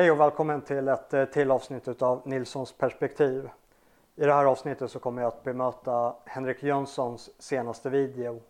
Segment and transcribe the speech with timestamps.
[0.00, 3.50] Hej och välkommen till ett eh, till avsnitt av Nilssons perspektiv.
[4.16, 8.40] I det här avsnittet så kommer jag att bemöta Henrik Jönssons senaste video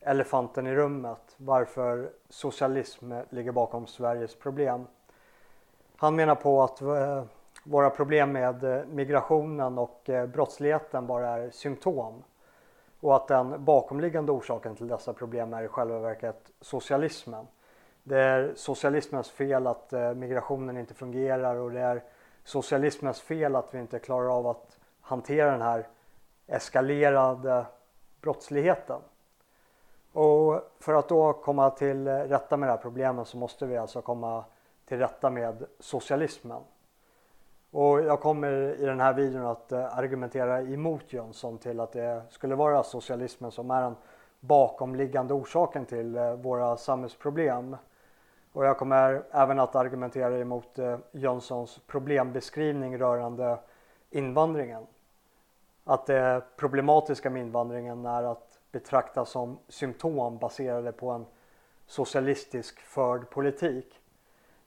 [0.00, 4.86] Elefanten i rummet, varför socialism ligger bakom Sveriges problem.
[5.96, 7.24] Han menar på att eh,
[7.64, 12.22] våra problem med eh, migrationen och brottsligheten bara är symptom
[13.00, 17.46] och att den bakomliggande orsaken till dessa problem är i själva verket socialismen.
[18.08, 22.02] Det är socialismens fel att eh, migrationen inte fungerar och det är
[22.44, 25.88] socialismens fel att vi inte klarar av att hantera den här
[26.46, 27.66] eskalerade
[28.20, 29.00] brottsligheten.
[30.12, 34.02] Och för att då komma till rätta med det här problemet så måste vi alltså
[34.02, 34.44] komma
[34.84, 36.62] till rätta med socialismen.
[37.70, 42.22] Och jag kommer i den här videon att eh, argumentera emot Jönsson till att det
[42.30, 43.96] skulle vara socialismen som är den
[44.40, 47.76] bakomliggande orsaken till eh, våra samhällsproblem.
[48.56, 53.58] Och jag kommer även att argumentera emot eh, Jönssons problembeskrivning rörande
[54.10, 54.86] invandringen.
[55.84, 61.26] Att det problematiska med invandringen är att betrakta som symptom baserade på en
[61.86, 64.00] socialistisk förd politik.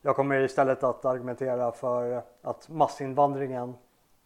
[0.02, 3.75] Jag kommer istället att argumentera för att massinvandringen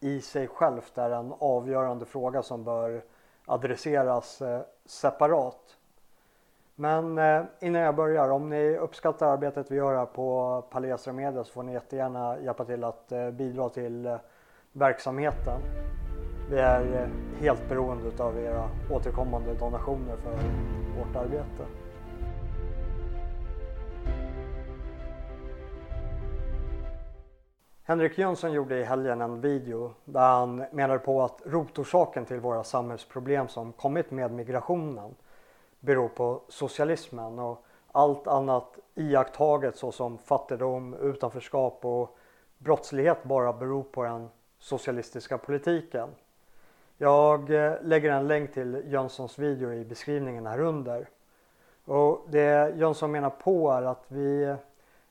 [0.00, 3.04] i sig självt är en avgörande fråga som bör
[3.46, 5.76] adresseras eh, separat.
[6.76, 11.44] Men eh, innan jag börjar, om ni uppskattar arbetet vi gör här på Palestra Media
[11.44, 14.16] så får ni jättegärna hjälpa till att eh, bidra till eh,
[14.72, 15.60] verksamheten.
[16.50, 17.08] Vi är
[17.40, 20.30] helt beroende av era återkommande donationer för
[20.98, 21.66] vårt arbete.
[27.86, 32.64] Henrik Jönsson gjorde i helgen en video där han menade på att rotorsaken till våra
[32.64, 35.14] samhällsproblem som kommit med migrationen
[35.84, 42.16] beror på socialismen och allt annat iakttaget såsom fattigdom, utanförskap och
[42.58, 46.08] brottslighet bara beror på den socialistiska politiken.
[46.96, 51.08] Jag eh, lägger en länk till Jönssons video i beskrivningen här under.
[51.84, 54.56] Och det Jönsson menar på är att vi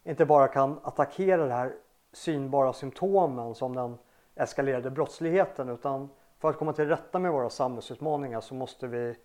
[0.04, 1.74] inte bara kan attackera de här
[2.14, 3.98] synbara symptomen som den
[4.36, 6.10] eskalerade brottsligheten utan
[6.40, 9.16] för att komma till rätta med våra samhällsutmaningar så måste vi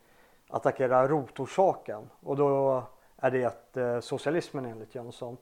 [0.49, 2.83] attackera rotorsaken och då
[3.17, 5.37] är det eh, socialismen enligt Jönsson.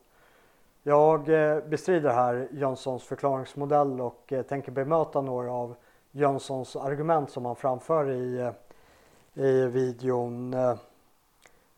[0.83, 5.75] Jag eh, bestrider här Jönssons förklaringsmodell och eh, tänker bemöta några av
[6.11, 8.53] Jönssons argument som han framför i,
[9.35, 10.55] i videon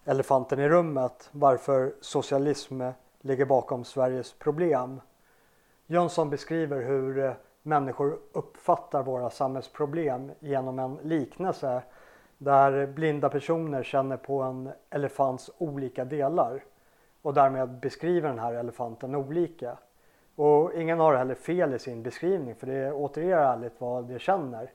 [0.04, 2.82] Elefanten i rummet varför socialism
[3.20, 5.00] ligger bakom Sveriges problem.
[5.86, 11.82] Jönsson beskriver hur människor uppfattar våra samhällsproblem genom en liknelse
[12.38, 16.64] där blinda personer känner på en elefants olika delar
[17.22, 19.78] och därmed beskriver den här elefanten olika.
[20.36, 24.70] Och ingen har heller fel i sin beskrivning för det återger ärligt vad de känner.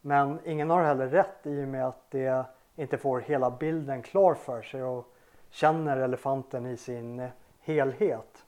[0.00, 2.44] Men ingen har heller rätt i och med att de
[2.76, 5.14] inte får hela bilden klar för sig och
[5.50, 7.28] känner elefanten i sin
[7.60, 8.44] helhet.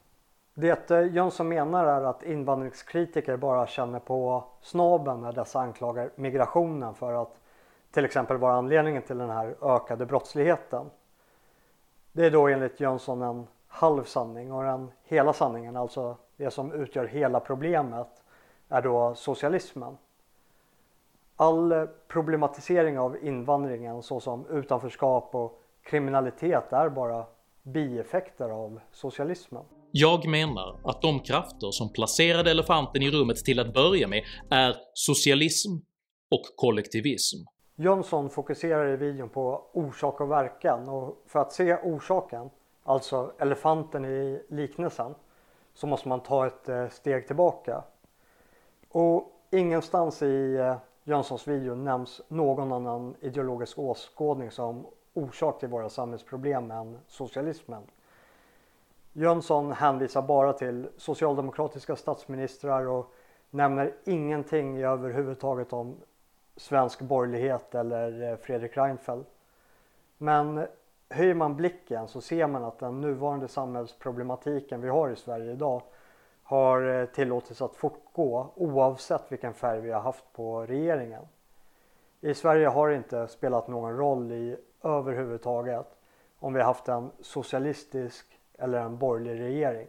[0.54, 7.22] Det Jönsson menar är att invandringskritiker bara känner på snaben när dessa anklagar migrationen för
[7.22, 7.41] att
[7.92, 10.90] till exempel vara anledningen till den här ökade brottsligheten.
[12.12, 16.72] Det är då enligt Jönsson en halv sanning och den hela sanningen, alltså det som
[16.72, 18.08] utgör hela problemet,
[18.68, 19.96] är då socialismen.
[21.36, 27.26] All problematisering av invandringen såsom utanförskap och kriminalitet är bara
[27.62, 29.64] bieffekter av socialismen.
[29.90, 34.76] Jag menar att de krafter som placerade elefanten i rummet till att börja med är
[34.94, 35.70] socialism
[36.30, 37.36] och kollektivism.
[37.82, 42.50] Jönsson fokuserar i videon på orsak och verkan och för att se orsaken,
[42.84, 45.14] alltså elefanten i liknelsen,
[45.74, 47.82] så måste man ta ett eh, steg tillbaka.
[48.88, 55.88] Och ingenstans i eh, Jönssons video nämns någon annan ideologisk åskådning som orsak till våra
[55.88, 57.82] samhällsproblem än socialismen.
[59.12, 63.12] Jönsson hänvisar bara till socialdemokratiska statsministrar och
[63.50, 65.96] nämner ingenting överhuvudtaget om
[66.56, 69.30] svensk borgerlighet eller eh, Fredrik Reinfeldt.
[70.18, 70.66] Men
[71.08, 75.82] höjer man blicken så ser man att den nuvarande samhällsproblematiken vi har i Sverige idag
[76.42, 81.24] har eh, tillåtits att fortgå oavsett vilken färg vi har haft på regeringen.
[82.20, 85.86] I Sverige har det inte spelat någon roll i överhuvudtaget
[86.38, 89.86] om vi har haft en socialistisk eller en borgerlig regering.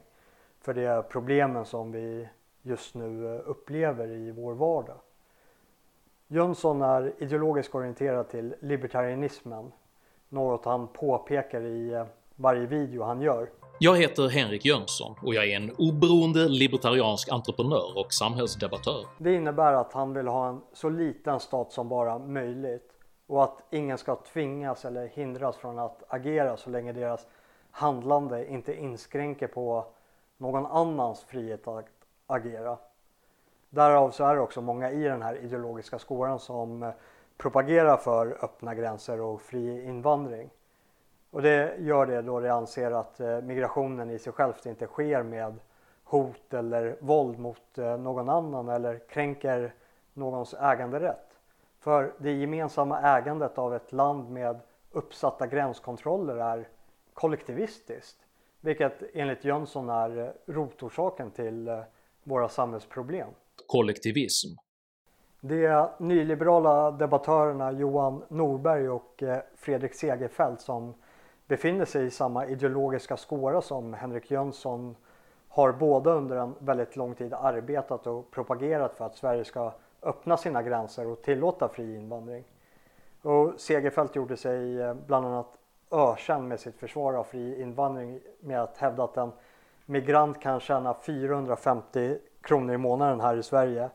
[0.59, 2.27] För det är problemen som vi
[2.61, 4.97] just nu eh, upplever i vår vardag.
[6.33, 9.71] Jönsson är ideologiskt orienterad till libertarianismen,
[10.29, 13.49] något han påpekar i eh, varje video han gör.
[13.79, 19.05] Jag heter Henrik Jönsson och jag är en oberoende libertariansk entreprenör och samhällsdebattör.
[19.17, 22.91] Det innebär att han vill ha en så liten stat som bara möjligt
[23.27, 27.27] och att ingen ska tvingas eller hindras från att agera så länge deras
[27.71, 29.85] handlande inte inskränker på
[30.37, 31.85] någon annans frihet att
[32.27, 32.77] agera.
[33.73, 36.91] Därav så är det också många i den här ideologiska skåran som eh,
[37.37, 40.49] propagerar för öppna gränser och fri invandring.
[41.31, 45.23] Och det gör det då de anser att eh, migrationen i sig själv inte sker
[45.23, 45.59] med
[46.03, 49.73] hot eller våld mot eh, någon annan eller kränker
[50.13, 51.39] någons äganderätt.
[51.79, 54.59] För det gemensamma ägandet av ett land med
[54.91, 56.67] uppsatta gränskontroller är
[57.13, 58.17] kollektivistiskt.
[58.61, 61.83] Vilket enligt Jönsson är rotorsaken till
[62.23, 63.29] våra samhällsproblem.
[63.67, 64.47] Kollektivism.
[65.41, 70.93] De nyliberala debattörerna Johan Norberg och eh, Fredrik Segerfeldt som
[71.47, 74.95] befinner sig i samma ideologiska skåra som Henrik Jönsson
[75.49, 79.71] har båda under en väldigt lång tid arbetat och propagerat för att Sverige ska
[80.01, 82.43] öppna sina gränser och tillåta fri invandring.
[83.21, 85.57] Och Segerfeldt gjorde sig eh, bland annat
[85.91, 89.31] ökänd med sitt försvar av fri invandring med att hävda att en
[89.85, 93.89] migrant kan tjäna 450 kronor i månaden här i Sverige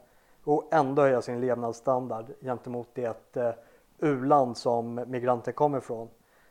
[0.44, 3.52] och ändå höja sin levnadsstandard gentemot det eh,
[3.98, 6.08] u-land som migranter kommer ifrån.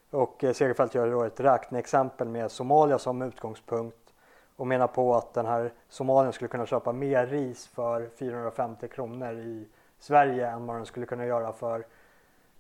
[0.09, 4.13] Och eh, Segerfeldt gör då ett räkneexempel med Somalia som utgångspunkt
[4.55, 9.33] och menar på att den här Somalien skulle kunna köpa mer ris för 450 kronor
[9.33, 9.67] i
[9.99, 11.85] Sverige än vad den skulle kunna göra för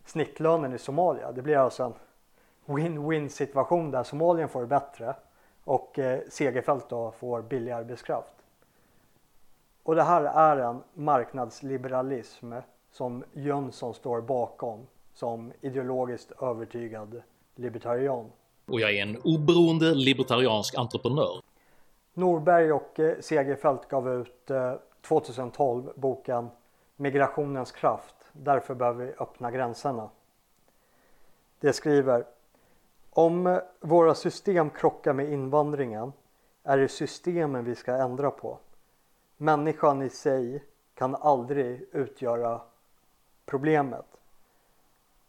[0.05, 1.31] snittlönen i Somalia.
[1.31, 1.93] Det blir alltså en
[2.65, 5.15] win-win situation där Somalien får det bättre
[5.63, 8.36] och eh, Segerfeldt då får billig arbetskraft.
[9.87, 12.53] Och det här är en marknadsliberalism
[12.91, 17.21] som Jönsson står bakom som ideologiskt övertygad
[17.55, 18.31] libertarian.
[18.65, 21.41] Och jag är en oberoende libertariansk entreprenör.
[22.13, 24.51] Norberg och eh, Segerfeldt gav ut
[25.07, 26.49] 2012 eh, boken
[26.95, 28.15] Migrationens kraft.
[28.33, 30.09] Därför behöver vi öppna gränserna.
[31.59, 32.25] Det skriver
[33.09, 36.13] Om eh, våra system krockar med invandringen
[36.63, 38.59] är det systemen vi ska ändra på.
[39.37, 40.63] Människan i sig
[40.95, 42.61] kan aldrig utgöra
[43.45, 44.05] problemet.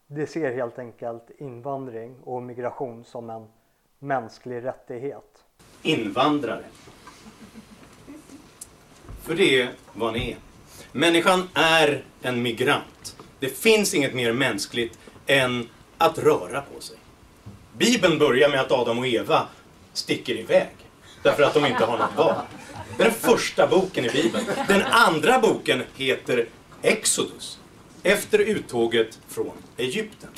[0.07, 3.49] Det ser helt enkelt invandring och migration som en
[3.99, 5.45] mänsklig rättighet.
[5.83, 6.65] Invandrare.
[9.23, 10.39] För det är vad ni är.
[10.93, 13.17] Människan är en migrant.
[13.39, 15.69] Det finns inget mer mänskligt än
[15.99, 16.97] att röra på sig.
[17.77, 19.49] Bibeln börjar med att Adam och Eva
[19.93, 20.77] sticker iväg.
[21.23, 22.37] Därför att de inte har något barn.
[22.99, 24.45] Det är den första boken i Bibeln.
[24.69, 26.49] Den andra boken heter
[26.83, 27.61] Exodus
[28.03, 30.31] efter uttåget från Egypten.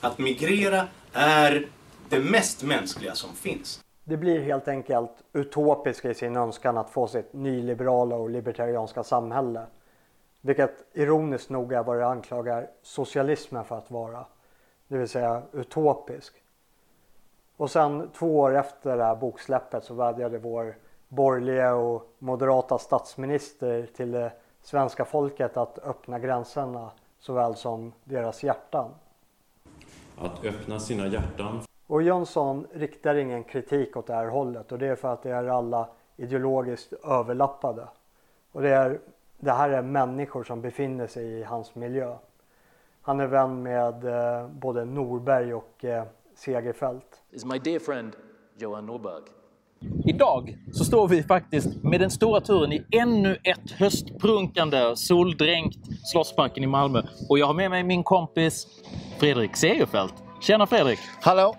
[0.00, 1.68] Att migrera är
[2.08, 3.84] det mest mänskliga som finns.
[4.04, 9.66] Det blir helt enkelt utopiskt i sin önskan att få sitt nyliberala och libertarianska samhälle.
[10.40, 14.26] Vilket ironiskt nog är vad det anklagar socialismen för att vara.
[14.88, 16.34] Det vill säga utopisk.
[17.56, 20.74] Och sen två år efter det här boksläppet så vädjade vår
[21.08, 24.32] borgerliga och moderata statsminister till det
[24.62, 28.90] svenska folket att öppna gränserna såväl som deras hjärtan.
[30.18, 31.60] Att öppna sina hjärtan.
[31.86, 35.30] Och Jönsson riktar ingen kritik åt det här hållet och det är för att det
[35.30, 37.88] är alla ideologiskt överlappade.
[38.52, 39.00] Och det, är,
[39.38, 42.16] det här är människor som befinner sig i hans miljö.
[43.02, 47.22] Han är vän med eh, både Norberg och eh, Segerfeldt.
[47.30, 48.16] Is my dear friend
[48.56, 49.22] Johan Norberg.
[50.06, 55.78] Idag så står vi faktiskt med den stora turen i ännu ett höstprunkande soldränkt
[56.12, 57.02] Slottsparken i Malmö.
[57.28, 58.66] Och jag har med mig min kompis
[59.18, 60.14] Fredrik Segerfeldt.
[60.40, 60.98] Tjena Fredrik!
[61.20, 61.54] Hallå!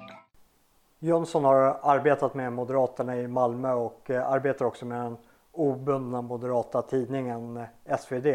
[1.00, 5.18] Jönsson har arbetat med Moderaterna i Malmö och eh, arbetar också med den
[5.52, 8.28] obundna moderata tidningen eh, SvD.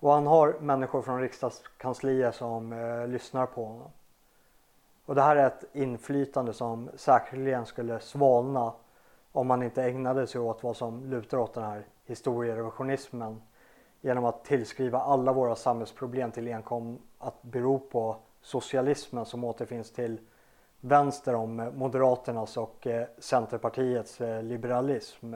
[0.00, 3.90] Och han har människor från riksdagskansliet som eh, lyssnar på honom.
[5.10, 8.72] Och det här är ett inflytande som säkerligen skulle svalna
[9.32, 13.42] om man inte ägnade sig åt vad som lutar åt den här historierevisionismen
[14.00, 20.20] genom att tillskriva alla våra samhällsproblem till enkom att bero på socialismen som återfinns till
[20.80, 25.34] vänster om Moderaternas och eh, Centerpartiets eh, liberalism.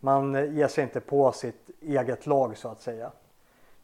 [0.00, 3.12] Man eh, ger sig inte på sitt eget lag så att säga.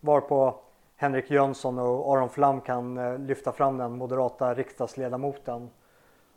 [0.01, 0.61] Varpå
[1.01, 5.71] Henrik Jönsson och Aron Flam kan eh, lyfta fram den moderata riksdagsledamoten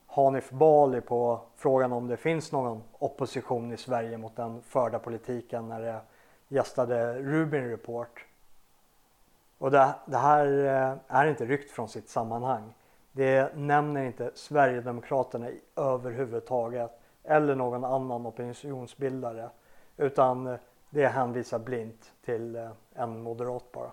[0.08, 5.70] Hanif Bali på frågan om det finns någon opposition i Sverige mot den förda politiken
[5.70, 6.02] när det
[6.48, 8.26] gästade Rubin Report.
[9.58, 12.74] Och det, det här eh, är inte ryckt från sitt sammanhang.
[13.12, 19.50] Det nämner inte Sverigedemokraterna överhuvudtaget eller någon annan opinionsbildare
[19.98, 20.58] utan
[20.90, 23.92] det hänvisar blint till eh, en moderat bara.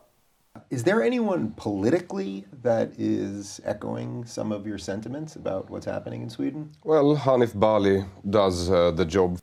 [0.70, 6.30] Is there anyone politically that is echoing some of your sentiments about what's happening in
[6.30, 6.70] Sweden?
[6.84, 9.38] Well, Hanif Bali does uh, the job.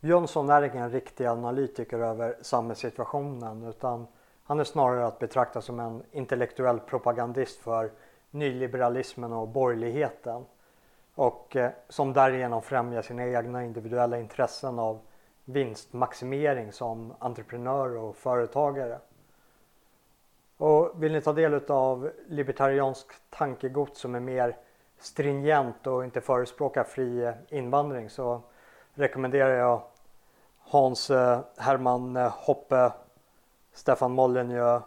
[0.00, 4.06] Jönsson är ingen riktig analytiker över samhällssituationen utan
[4.44, 7.90] han är snarare att betrakta som en intellektuell propagandist för
[8.30, 10.44] nyliberalismen och borgerligheten
[11.14, 15.00] och eh, som därigenom främjar sina egna individuella intressen av
[15.44, 18.98] vinstmaximering som entreprenör och företagare.
[20.92, 24.56] Och vill ni ta del av libertariansk tankegods som är mer
[24.98, 28.40] stringent och inte förespråkar fri eh, invandring så
[28.94, 29.82] rekommenderar jag
[30.58, 32.92] Hans eh, Herman eh, Hoppe,
[33.72, 34.84] Stefan Molyneux,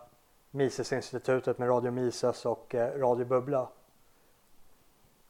[0.52, 3.68] Misesinstitutet med Radio Mises och Radio Bubbla.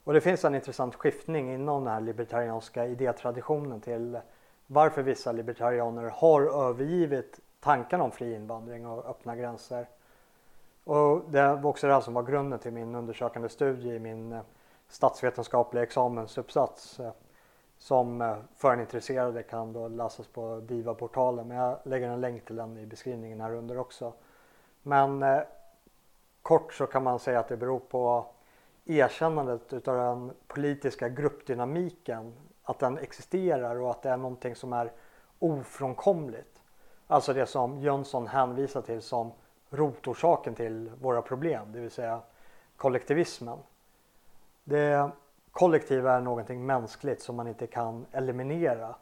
[0.04, 4.20] Och det finns en intressant skiftning inom den här libertarianska idétraditionen till
[4.68, 9.88] varför vissa libertarianer har övergivit tanken om fri invandring och öppna gränser.
[10.86, 14.00] Och det var också alltså det här som var grunden till min undersökande studie i
[14.00, 14.42] min eh,
[14.88, 17.12] statsvetenskapliga examensuppsats eh,
[17.78, 21.48] som eh, för en intresserade kan då läsas på Diva-portalen.
[21.48, 24.14] Men jag lägger en länk till den i beskrivningen här under också.
[24.82, 25.42] Men eh,
[26.42, 28.26] kort så kan man säga att det beror på
[28.86, 32.34] erkännandet utav den politiska gruppdynamiken.
[32.64, 34.92] Att den existerar och att det är någonting som är
[35.40, 36.62] ofrånkomligt.
[37.08, 39.32] Alltså det som Jönsson hänvisar till som
[39.76, 42.20] rotorsaken till våra problem, det vill säga
[42.78, 43.58] kollektivismen.
[44.64, 45.10] Det
[45.52, 48.96] kollektiva är någonting mänskligt som man inte kan eliminera.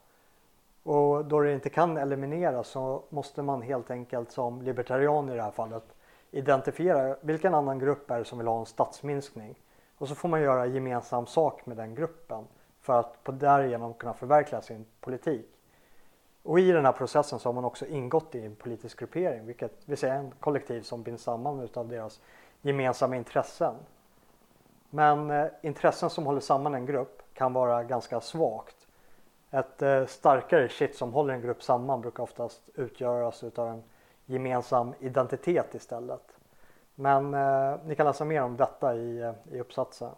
[0.83, 5.41] Och då det inte kan elimineras så måste man helt enkelt som libertarian i det
[5.41, 5.83] här fallet
[6.31, 9.55] identifiera vilken annan grupp är det som vill ha en statsminskning.
[9.97, 12.47] Och så får man göra gemensam sak med den gruppen
[12.81, 15.52] för att på därigenom kunna förverkliga sin politik.
[16.43, 19.71] Och i den här processen så har man också ingått i en politisk gruppering, vilket
[19.85, 22.21] vill säga en kollektiv som binds samman av deras
[22.61, 23.75] gemensamma intressen.
[24.89, 28.87] Men eh, intressen som håller samman en grupp kan vara ganska svagt.
[29.51, 33.83] Ett eh, starkare kitt som håller en grupp samman brukar oftast utgöras av en
[34.25, 36.37] gemensam identitet istället.
[36.95, 40.11] Men eh, ni kan läsa mer om detta i, eh, i uppsatsen.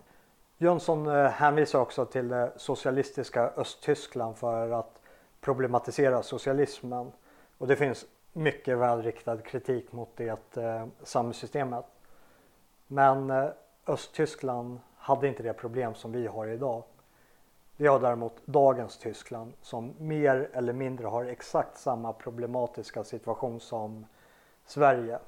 [0.58, 5.01] Jönsson eh, hänvisar också till det socialistiska Östtyskland för att
[5.46, 7.12] problematisera socialismen.
[7.58, 11.86] Och det finns mycket välriktad kritik mot det eh, samhällssystemet.
[12.88, 13.46] Men eh,
[13.88, 16.84] Östtyskland hade inte det problem som vi har idag.
[17.78, 24.06] Vi har däremot dagens Tyskland som mer eller mindre har exakt samma problematiska situation som
[24.66, 25.20] Sverige.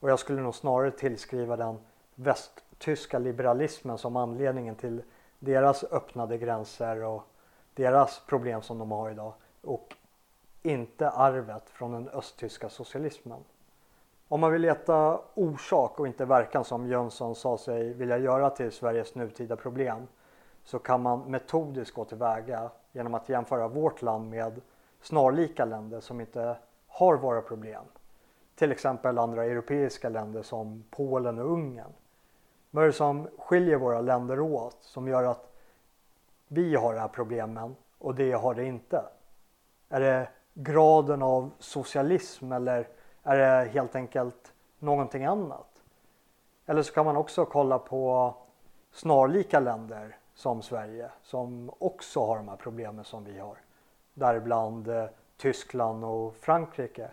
[0.00, 1.78] Och jag skulle nog snarare tillskriva den
[2.14, 5.02] västtyska liberalismen som anledningen till
[5.38, 7.22] deras öppnade gränser och
[7.80, 9.32] deras problem som de har idag
[9.62, 9.94] och
[10.62, 13.44] inte arvet från den östtyska socialismen.
[14.28, 18.72] Om man vill leta orsak och inte verkan som Jönsson sa sig vilja göra till
[18.72, 20.06] Sveriges nutida problem
[20.64, 24.60] så kan man metodiskt gå tillväga genom att jämföra vårt land med
[25.02, 26.56] snarlika länder som inte
[26.86, 27.84] har våra problem.
[28.54, 31.92] Till exempel andra europeiska länder som Polen och Ungern.
[32.70, 35.49] Vad är det som skiljer våra länder åt som gör att
[36.52, 39.04] vi har de här problemen och det har det inte?
[39.88, 42.88] Är det graden av socialism eller
[43.22, 45.82] är det helt enkelt någonting annat?
[46.66, 48.34] Eller så kan man också kolla på
[48.92, 53.58] snarlika länder som Sverige som också har de här problemen som vi har.
[54.14, 55.04] Däribland eh,
[55.36, 57.10] Tyskland och Frankrike.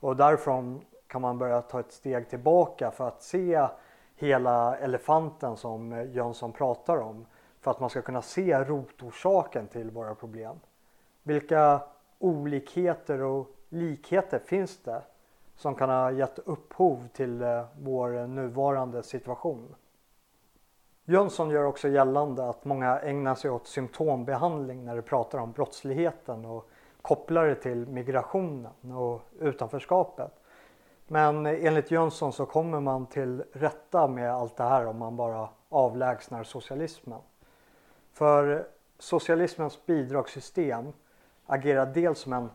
[0.00, 3.68] Och därifrån kan man börja ta ett steg tillbaka för att se
[4.16, 7.26] hela elefanten som eh, Jönsson pratar om.
[7.68, 10.56] För att man ska kunna se rotorsaken till våra problem.
[11.22, 11.80] Vilka
[12.18, 15.02] olikheter och likheter finns det
[15.56, 19.74] som kan ha gett upphov till eh, vår nuvarande situation.
[21.04, 26.44] Jönsson gör också gällande att många ägnar sig åt symptombehandling när de pratar om brottsligheten
[26.44, 26.68] och
[27.02, 30.32] kopplar det till migrationen och utanförskapet.
[31.06, 35.48] Men enligt Jönsson så kommer man till rätta med allt det här om man bara
[35.68, 37.20] avlägsnar socialismen.
[38.18, 38.66] För
[38.98, 40.92] socialismens bidragssystem
[41.46, 42.50] agerar dels som en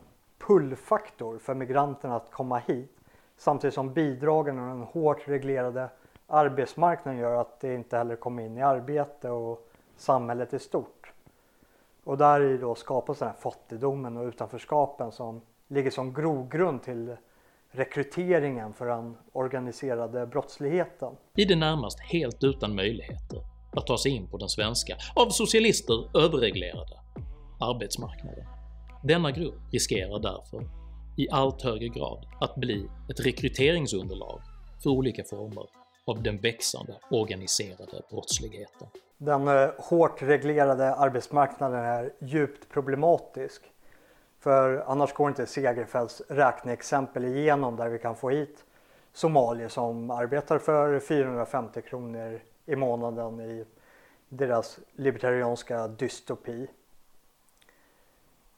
[0.46, 2.96] pullfaktor för migranterna att komma hit
[3.36, 5.88] samtidigt som bidragen och den hårt reglerade
[6.26, 11.12] arbetsmarknaden gör att det inte heller kommer in i arbete och samhället i stort.
[12.04, 17.16] Och där i då skapas den här fattigdomen och utanförskapen som ligger som grogrund till
[17.70, 21.16] rekryteringen för den organiserade brottsligheten.
[21.34, 26.18] I det närmaste helt utan möjligheter att ta sig in på den svenska, av socialister
[26.24, 27.00] överreglerade,
[27.60, 28.44] arbetsmarknaden.
[29.02, 30.68] Denna grupp riskerar därför
[31.16, 34.40] i allt högre grad att bli ett rekryteringsunderlag
[34.82, 35.66] för olika former
[36.06, 38.88] av den växande organiserade brottsligheten.
[39.18, 43.62] Den eh, hårt reglerade arbetsmarknaden är djupt problematisk.
[44.40, 48.64] För annars går inte Segerfeldts räkneexempel igenom där vi kan få hit
[49.14, 53.64] somalier som arbetar för 450 kronor i månaden i
[54.28, 56.70] deras libertarianska dystopi.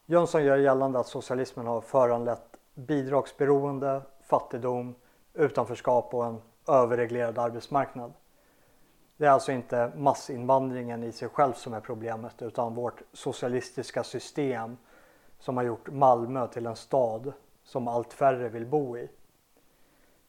[0.05, 4.95] Jönsson gör gällande att socialismen har föranlett bidragsberoende, fattigdom,
[5.33, 8.13] utanförskap och en överreglerad arbetsmarknad.
[9.17, 14.77] Det är alltså inte massinvandringen i sig själv som är problemet utan vårt socialistiska system
[15.39, 17.33] som har gjort Malmö till en stad
[17.63, 19.09] som allt färre vill bo i.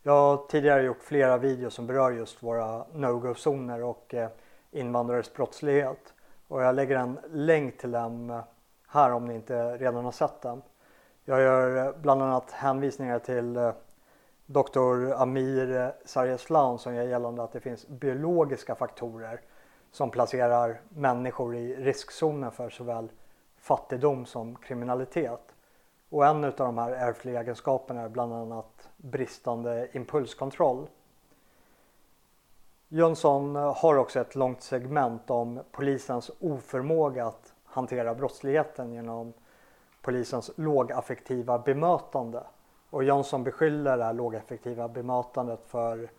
[0.09, 4.29] Jag har tidigare gjort flera videos som berör just våra no-go-zoner och eh,
[4.71, 6.15] invandrares brottslighet
[6.49, 8.41] och jag lägger en länk till dem eh,
[8.87, 10.63] här om ni inte redan har sett den.
[11.25, 13.73] Jag gör eh, bland annat hänvisningar till
[14.47, 15.13] Dr.
[15.17, 19.41] Amir Sarjeslan som gör gällande att det finns biologiska faktorer
[19.93, 23.09] som placerar människor i riskzonen för såväl
[23.57, 25.55] fattigdom som kriminalitet.
[26.09, 30.89] Och en av de här ärftliga egenskaperna är bland annat bristande impulskontroll.
[32.89, 39.33] Jönsson har också ett långt segment om polisens oförmåga att hantera brottsligheten genom
[40.03, 42.43] polisens lågaffektiva bemötande.
[42.91, 46.11] Och Jönsson beskyller det här lågaffektiva bemötandet för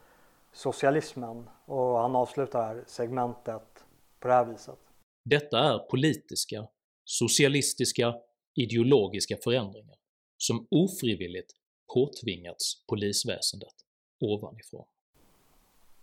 [0.51, 3.85] socialismen och han avslutar här segmentet
[4.19, 4.79] på det här viset.
[5.25, 6.67] Detta är politiska,
[7.05, 8.13] socialistiska,
[8.55, 9.95] ideologiska förändringar
[10.37, 11.51] som ofrivilligt
[11.93, 13.73] påtvingats polisväsendet
[14.21, 14.85] ovanifrån.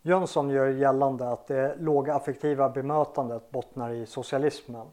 [0.03, 4.87] Jönsson gör gällande att det låga affektiva bemötandet bottnar i socialismen.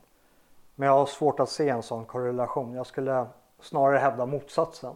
[0.75, 2.73] Men jag har svårt att se en sån korrelation.
[2.73, 3.25] Jag skulle
[3.61, 4.95] snarare hävda motsatsen.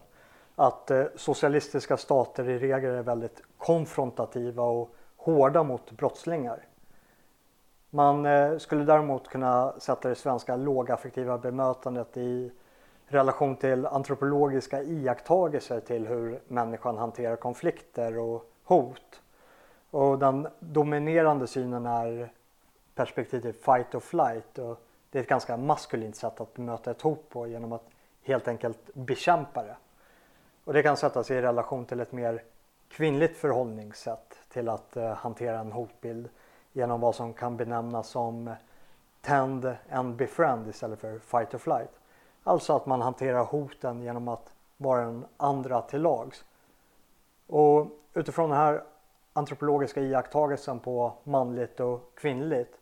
[0.56, 6.68] Att eh, socialistiska stater i regel är väldigt konfrontativa och hårda mot brottslingar.
[7.98, 12.52] Man eh, skulle däremot kunna sätta det svenska lågaffektiva bemötandet i
[13.08, 19.22] relation till antropologiska iakttagelser till hur människan hanterar konflikter och hot.
[19.92, 22.32] Och den dominerande synen är
[22.96, 27.30] perspektivet fight or flight och det är ett ganska maskulint sätt att bemöta ett hot
[27.30, 27.86] på genom att
[28.24, 29.76] helt enkelt bekämpa det.
[30.64, 32.44] Och det kan sättas i relation till ett mer
[32.90, 36.30] kvinnligt förhållningssätt till att eh, hantera en hotbild
[36.78, 38.56] genom vad som kan benämnas som
[39.22, 41.92] tend and befriend istället för fight or flight.
[42.44, 46.46] Alltså att man hanterar hoten genom att vara den andra till lags.
[47.48, 48.84] Och utifrån den här
[49.34, 52.80] antropologiska iakttagelsen på manligt och kvinnligt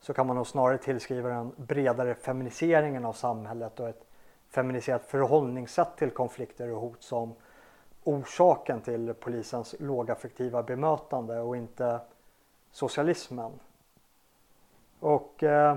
[0.00, 4.04] så kan man nog snarare tillskriva den bredare feminiseringen av samhället och ett
[4.50, 7.34] feminiserat förhållningssätt till konflikter och hot som
[8.04, 12.00] orsaken till polisens lågaffektiva bemötande och inte
[12.72, 13.52] socialismen.
[15.00, 15.76] Och eh,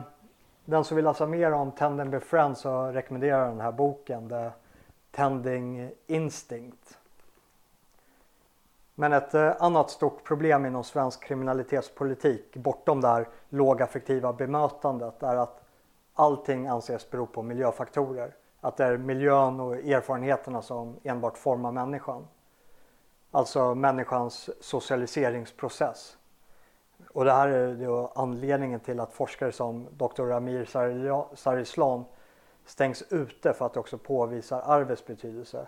[0.65, 4.51] den som vill läsa mer om Tending Befriend så rekommenderar jag den här boken The
[5.11, 6.97] Tending Instinct.
[8.95, 15.35] Men ett eh, annat stort problem inom svensk kriminalitetspolitik bortom det här lågaffektiva bemötandet är
[15.35, 15.63] att
[16.13, 18.35] allting anses bero på miljöfaktorer.
[18.61, 22.27] Att det är miljön och erfarenheterna som enbart formar människan.
[23.31, 26.17] Alltså människans socialiseringsprocess.
[27.13, 30.31] Och det här är då anledningen till att forskare som Dr.
[30.31, 30.65] Amir
[31.35, 32.05] Sarislan
[32.65, 35.67] stängs ute för att det också påvisar arvets betydelse.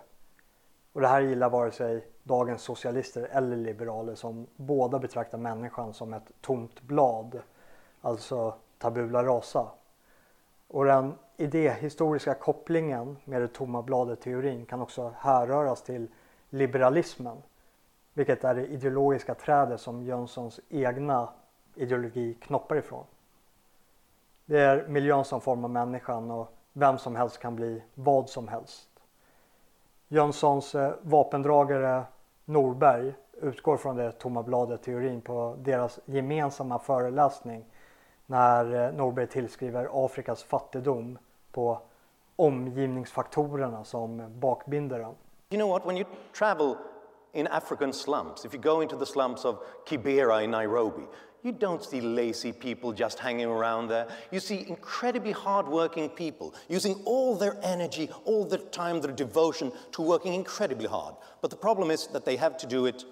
[0.92, 6.14] Och det här gillar vare sig dagens socialister eller liberaler som båda betraktar människan som
[6.14, 7.42] ett tomt blad,
[8.00, 9.66] alltså tabula rasa.
[10.68, 16.08] Och den idéhistoriska kopplingen med det tomma bladet-teorin kan också härröras till
[16.50, 17.42] liberalismen
[18.14, 21.28] vilket är det ideologiska trädet som Jönssons egna
[21.74, 23.04] ideologi knoppar ifrån.
[24.46, 28.88] Det är miljön som formar människan och vem som helst kan bli vad som helst.
[30.08, 32.02] Jönssons eh, vapendragare
[32.44, 37.64] Norberg utgår från det tomma bladet-teorin på deras gemensamma föreläsning
[38.26, 41.18] när eh, Norberg tillskriver Afrikas fattigdom
[41.52, 41.78] på
[42.36, 45.14] omgivningsfaktorerna som bakbinder den.
[45.50, 46.06] You know what, when you
[46.38, 46.76] travel
[47.34, 51.02] in African slums, if you go into the slums of Kibera in Nairobi,
[51.42, 54.08] you don't see lazy people just hanging around there.
[54.30, 60.00] You see incredibly hardworking people using all their energy, all their time, their devotion to
[60.00, 61.14] working incredibly hard.
[61.42, 63.04] But the problem is that they have to do it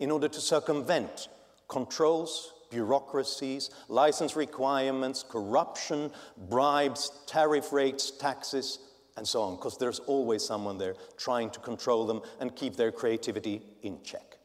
[0.00, 1.28] in order to circumvent
[1.68, 6.10] controls, bureaucracies, license requirements, corruption,
[6.48, 8.80] bribes, tariff rates, taxes,
[9.16, 12.90] and so on, because there's always someone there trying to control them and keep their
[12.90, 14.38] creativity in check.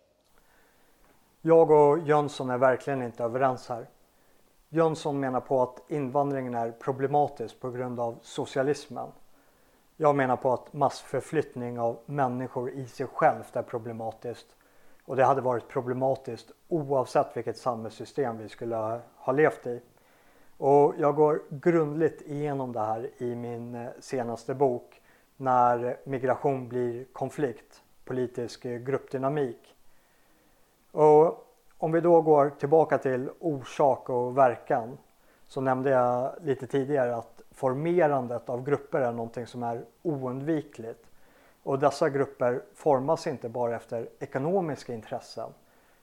[1.41, 3.87] Jag och Jönsson är verkligen inte överens här.
[4.69, 9.11] Jönsson menar på att invandringen är problematisk på grund av socialismen.
[9.97, 14.47] Jag menar på att massförflyttning av människor i sig självt är problematiskt.
[15.05, 19.81] Och det hade varit problematiskt oavsett vilket samhällssystem vi skulle ha levt i.
[20.57, 25.01] Och jag går grundligt igenom det här i min eh, senaste bok
[25.37, 29.75] När migration blir konflikt, politisk eh, gruppdynamik.
[30.91, 34.97] Och om vi då går tillbaka till orsak och verkan
[35.47, 41.09] så nämnde jag lite tidigare att formerandet av grupper är någonting som är oundvikligt.
[41.63, 45.49] Och dessa grupper formas inte bara efter ekonomiska intressen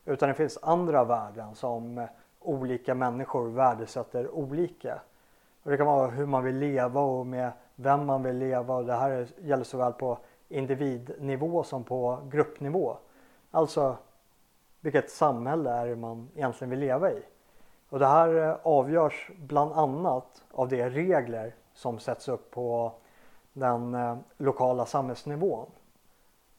[0.05, 2.05] utan det finns andra värden som eh,
[2.45, 5.01] olika människor värdesätter olika.
[5.63, 8.85] Och det kan vara hur man vill leva och med vem man vill leva och
[8.85, 12.97] det här gäller såväl på individnivå som på gruppnivå.
[13.51, 13.97] Alltså
[14.81, 17.23] vilket samhälle är det man egentligen vill leva i.
[17.89, 22.93] Och det här eh, avgörs bland annat av de regler som sätts upp på
[23.53, 25.67] den eh, lokala samhällsnivån.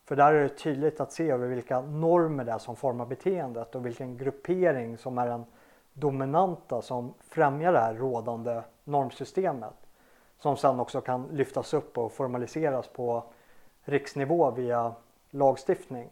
[0.06, 3.76] För där är det tydligt att se över vilka normer det är som formar beteendet
[3.76, 5.46] och vilken gruppering som är den
[5.98, 9.74] dominanta som främjar det här rådande normsystemet.
[10.40, 13.24] Som sedan också kan lyftas upp och formaliseras på
[13.84, 14.96] riksnivå via
[15.30, 16.10] lagstiftning.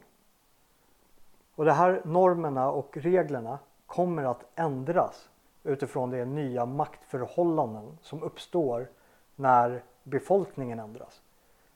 [1.54, 5.28] Och de här normerna och reglerna kommer att ändras
[5.62, 8.88] utifrån de nya maktförhållanden som uppstår
[9.36, 11.22] när befolkningen ändras.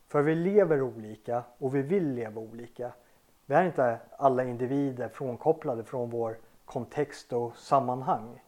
[0.06, 2.92] För vi lever olika och vi vill leva olika.
[3.46, 6.36] Vi är inte alla individer frånkopplade från vår
[6.68, 8.40] kontext och sammanhang.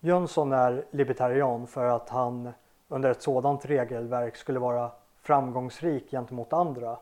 [0.00, 2.52] Jönsson är libertarian för att han
[2.88, 4.90] under ett sådant regelverk skulle vara
[5.22, 6.98] framgångsrik gentemot andra,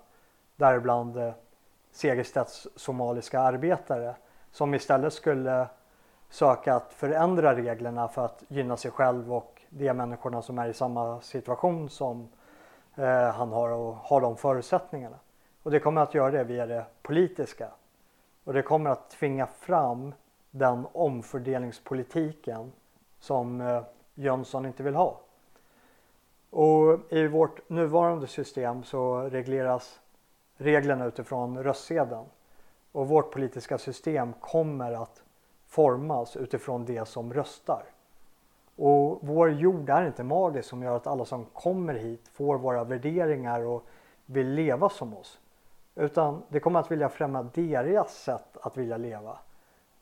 [0.57, 1.33] däribland eh,
[1.93, 4.15] Segerstedts somaliska arbetare
[4.51, 5.67] som istället skulle
[6.31, 10.75] söka att förändra reglerna för att gynna sig själv och de människorna som är i
[10.75, 12.29] samma situation som
[12.95, 15.17] eh, han har och har de förutsättningarna.
[15.63, 17.69] Och det kommer att göra det via det politiska.
[18.45, 20.15] Och det kommer att tvinga fram
[20.51, 22.73] den omfördelningspolitiken
[23.19, 23.83] som eh,
[24.15, 25.21] Jönsson inte vill ha.
[26.51, 30.01] Och i vårt nuvarande system så regleras
[30.57, 32.25] reglerna utifrån röstsedeln.
[32.93, 35.23] Och vårt politiska system kommer att
[35.67, 37.85] formas utifrån det som röstar.
[38.77, 42.85] Och vår jord är inte magisk som gör att alla som kommer hit får våra
[42.85, 43.87] värderingar och
[44.27, 45.39] vill leva som oss.
[45.97, 49.39] Utan det kommer att vilja främja deras sätt att vilja leva.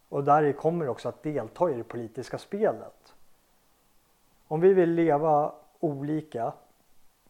[0.09, 3.15] Och där kommer också att delta i det politiska spelet.
[4.49, 6.53] Om vi vill leva olika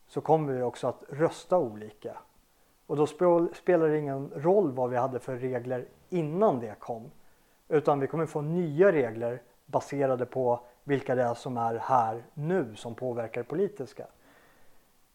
[0.07, 2.17] så kommer vi också att rösta olika.
[2.87, 3.07] Och då
[3.55, 7.11] spelar det ingen roll vad vi hade för regler innan det kom.
[7.69, 12.77] Utan vi kommer få nya regler baserade på vilka det är som är här nu
[12.77, 14.07] som påverkar det politiska.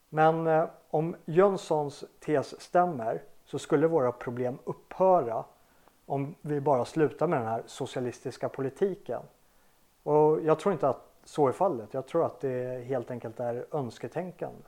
[0.09, 5.43] Men eh, om Jönssons tes stämmer så skulle våra problem upphöra
[6.05, 9.21] om vi bara slutar med den här socialistiska politiken.
[10.03, 11.93] Och jag tror inte att så är fallet.
[11.93, 14.63] Jag tror att det helt enkelt är önsketänkande.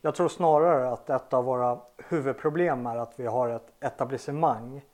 [0.00, 4.84] Jag tror snarare att ett av våra huvudproblem är att vi har ett etablissemang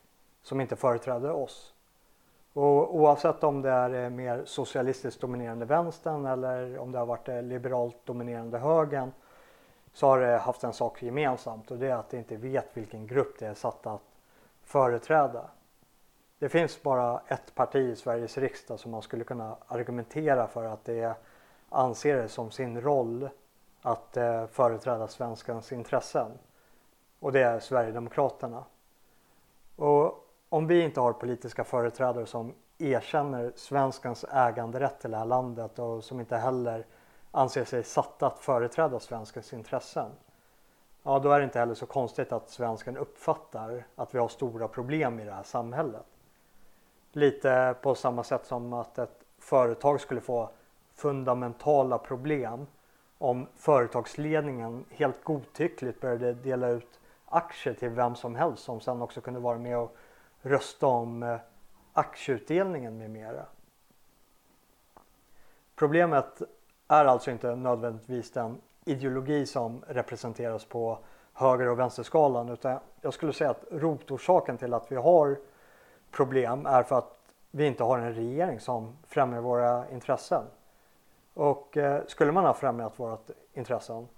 [0.43, 1.75] som inte företräder oss.
[2.53, 7.29] Och oavsett om det är eh, mer socialistiskt dominerande vänstern eller om det har varit
[7.29, 9.13] eh, liberalt dominerande högern
[9.99, 13.07] så har det haft en sak gemensamt och det är att det inte vet vilken
[13.07, 14.03] grupp det är satt att
[14.63, 15.51] företräda.
[16.39, 20.85] Det finns bara ett parti i Sveriges riksdag som man skulle kunna argumentera för att
[20.85, 21.15] det
[21.69, 23.29] anser det som sin roll
[23.83, 26.31] att eh, företräda svenskans intressen.
[27.21, 28.65] Och det är Sverigedemokraterna.
[29.77, 35.79] Och om vi inte har politiska företrädare som erkänner svenskans äganderätt till det här landet
[35.79, 36.87] och som inte heller
[37.31, 40.11] anser sig satta att företräda svenskens intressen.
[41.03, 44.69] Ja, då är det inte heller så konstigt att svensken uppfattar att vi har stora
[44.69, 46.07] problem i det här samhället.
[47.13, 50.51] Lite på samma sätt som att ett företag skulle få
[50.95, 52.67] fundamentala problem
[53.19, 59.21] om företagsledningen helt godtyckligt började dela ut aktier till vem som helst som sen också
[59.21, 59.97] kunde vara med och
[60.43, 61.39] rösta om eh,
[61.93, 63.47] aktieutdelningen med mera.
[65.77, 66.43] Problemet
[66.89, 70.99] är alltså inte nödvändigtvis den ideologi som representeras på
[71.33, 75.37] höger och vänsterskalan utan jag skulle säga att rotorsaken till att vi har
[76.11, 77.19] problem är för att
[77.51, 80.43] vi inte har en regering som främjar våra intressen.
[81.35, 83.19] Och eh, skulle man ha främjat våra
[83.53, 84.09] intressen,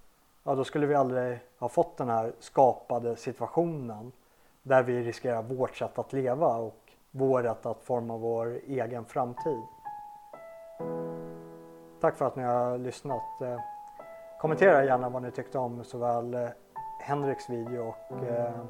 [0.45, 4.13] ja då skulle vi aldrig ha fått den här skapade situationen
[4.63, 9.63] där vi riskerar vårt sätt att leva och vår rätt att forma vår egen framtid.
[12.01, 13.41] Tack för att ni har lyssnat.
[13.41, 13.61] Eh,
[14.41, 16.49] kommentera gärna vad ni tyckte om såväl eh,
[17.01, 18.61] Henriks video och eh,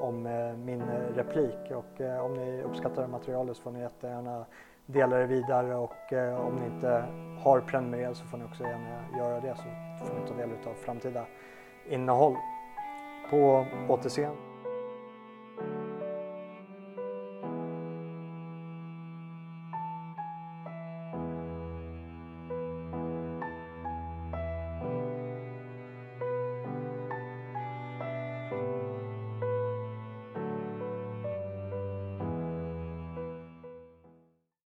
[0.00, 0.22] om
[0.64, 0.82] min
[1.14, 4.44] replik och om ni uppskattar materialet så får ni jättegärna
[4.86, 6.12] dela det vidare och
[6.46, 7.04] om ni inte
[7.44, 10.74] har prenumererat så får ni också gärna göra det så får ni ta del av
[10.74, 11.24] framtida
[11.88, 12.36] innehåll.
[13.30, 14.51] På återseende.